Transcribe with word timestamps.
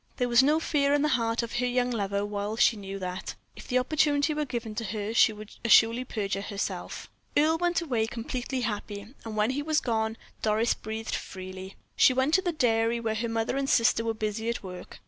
There 0.17 0.27
was 0.27 0.41
no 0.41 0.59
fear 0.59 0.95
in 0.95 1.03
the 1.03 1.09
heart 1.09 1.43
of 1.43 1.57
her 1.57 1.65
young 1.67 1.91
lover, 1.91 2.25
while 2.25 2.55
she 2.55 2.75
knew 2.75 2.97
that, 2.97 3.35
if 3.55 3.67
the 3.67 3.77
opportunity 3.77 4.33
were 4.33 4.45
given 4.45 4.73
to 4.73 4.83
her, 4.85 5.13
she 5.13 5.31
would 5.31 5.53
assuredly 5.63 6.05
perjure 6.05 6.41
herself. 6.41 7.07
Earle 7.37 7.59
went 7.59 7.83
away 7.83 8.07
completely 8.07 8.61
happy, 8.61 9.13
and 9.23 9.37
when 9.37 9.51
he 9.51 9.61
was 9.61 9.79
gone 9.79 10.17
Doris 10.41 10.73
breathed 10.73 11.13
freely. 11.13 11.75
She 11.95 12.15
went 12.15 12.33
to 12.33 12.41
the 12.41 12.51
dairy 12.51 12.99
where 12.99 13.13
her 13.13 13.29
mother 13.29 13.57
and 13.57 13.69
sister 13.69 14.03
were 14.03 14.15
busy 14.15 14.49
at 14.49 14.63
work. 14.63 14.97